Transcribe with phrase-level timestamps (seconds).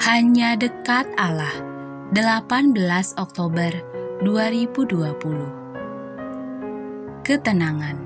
[0.00, 1.52] Hanya dekat Allah.
[2.16, 2.72] 18
[3.20, 3.68] Oktober
[4.24, 4.96] 2020
[7.20, 8.00] Ketenangan.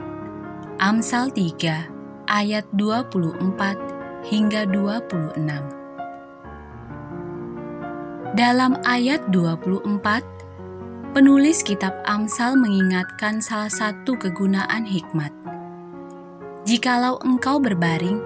[0.83, 5.39] Amsal 3 ayat 24 hingga 26
[8.35, 15.31] Dalam ayat 24 penulis kitab Amsal mengingatkan salah satu kegunaan hikmat.
[16.67, 18.19] Jikalau engkau berbaring,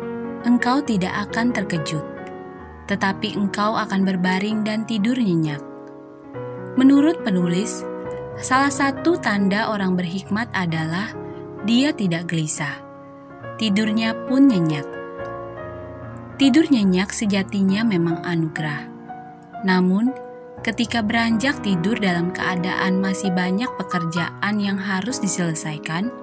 [0.49, 2.17] engkau tidak akan terkejut
[2.89, 5.61] tetapi engkau akan berbaring dan tidur nyenyak.
[6.81, 7.85] Menurut penulis,
[8.41, 11.13] salah satu tanda orang berhikmat adalah
[11.69, 12.81] dia tidak gelisah.
[13.61, 14.89] Tidurnya pun nyenyak.
[16.41, 18.89] Tidur nyenyak sejatinya memang anugerah.
[19.67, 20.15] Namun,
[20.63, 26.15] ketika beranjak tidur dalam keadaan masih banyak pekerjaan yang harus diselesaikan,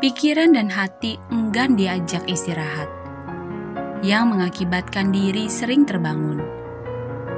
[0.00, 2.99] pikiran dan hati enggan diajak istirahat
[4.00, 6.40] yang mengakibatkan diri sering terbangun.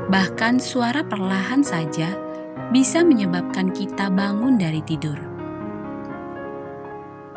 [0.07, 2.15] Bahkan suara perlahan saja
[2.71, 5.19] bisa menyebabkan kita bangun dari tidur.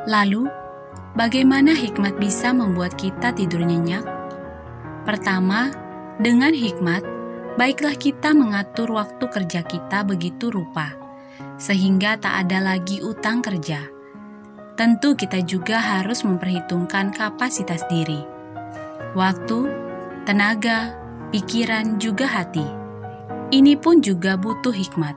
[0.06, 0.45] Lalu,
[1.17, 4.06] bagaimana hikmat bisa membuat kita tidur nyenyak?
[5.02, 5.73] Pertama,
[6.22, 7.02] dengan hikmat,
[7.58, 10.94] baiklah kita mengatur waktu kerja kita begitu rupa,
[11.58, 13.82] sehingga tak ada lagi utang kerja.
[14.78, 18.34] Tentu kita juga harus memperhitungkan kapasitas diri
[19.14, 19.70] waktu,
[20.28, 20.94] tenaga,
[21.32, 22.66] pikiran, juga hati.
[23.54, 25.16] Ini pun juga butuh hikmat.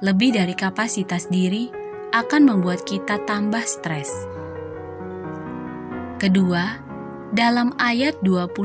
[0.00, 1.68] Lebih dari kapasitas diri
[2.10, 4.10] akan membuat kita tambah stres.
[6.20, 6.76] Kedua,
[7.32, 8.58] dalam ayat 25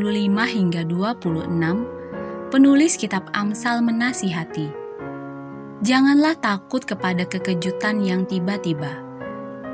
[0.43, 4.85] hingga 26, penulis kitab Amsal menasihati,
[5.83, 8.95] Janganlah takut kepada kekejutan yang tiba-tiba,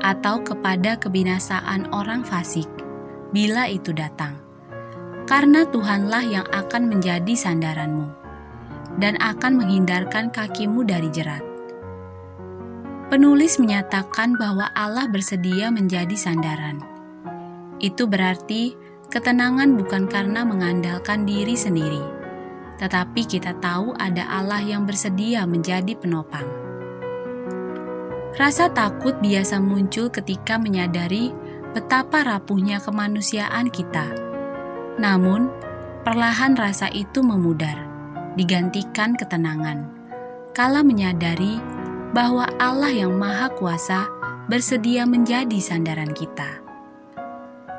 [0.02, 2.66] atau kepada kebinasaan orang fasik,
[3.32, 4.36] bila itu datang
[5.24, 8.04] karena Tuhanlah yang akan menjadi sandaranmu
[9.00, 11.40] dan akan menghindarkan kakimu dari jerat.
[13.08, 16.80] Penulis menyatakan bahwa Allah bersedia menjadi sandaran.
[17.80, 18.72] Itu berarti
[19.12, 22.00] ketenangan bukan karena mengandalkan diri sendiri,
[22.80, 26.48] tetapi kita tahu ada Allah yang bersedia menjadi penopang.
[28.32, 31.36] Rasa takut biasa muncul ketika menyadari
[31.72, 34.32] betapa rapuhnya kemanusiaan kita
[35.00, 35.48] namun,
[36.04, 37.88] perlahan rasa itu memudar,
[38.36, 39.88] digantikan ketenangan.
[40.52, 41.56] Kala menyadari
[42.12, 44.04] bahwa Allah yang Maha Kuasa
[44.52, 46.60] bersedia menjadi sandaran kita.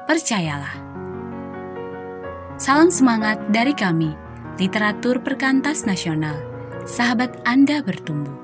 [0.10, 0.74] Percayalah.
[2.58, 4.18] Salam semangat dari kami,
[4.58, 6.38] Literatur Perkantas Nasional.
[6.90, 8.43] Sahabat Anda bertumbuh.